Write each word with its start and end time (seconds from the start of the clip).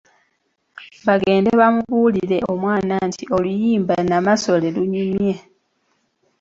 Bagende 1.07 1.49
bamubuulire 1.59 2.37
Omwana 2.51 2.95
Nti 3.09 3.23
oluyimba" 3.35 3.95
Namasole" 4.09 4.67
lunyumye! 4.75 5.33